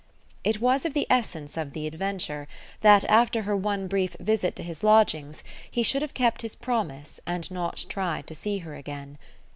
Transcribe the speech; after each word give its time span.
It 0.43 0.59
was 0.59 0.83
of 0.83 0.95
the 0.95 1.05
essence 1.11 1.57
of 1.57 1.73
the 1.73 1.85
adventure 1.85 2.47
that, 2.81 3.05
after 3.05 3.43
her 3.43 3.55
one 3.55 3.87
brief 3.87 4.15
visit 4.19 4.55
to 4.55 4.63
his 4.63 4.81
lodgings, 4.81 5.43
he 5.69 5.83
should 5.83 6.01
have 6.01 6.15
kept 6.15 6.41
his 6.41 6.55
promise 6.55 7.19
and 7.27 7.51
not 7.51 7.85
tried 7.87 8.25
to 8.25 8.33
see 8.33 8.57
her 8.65 8.73
again. 8.73 9.19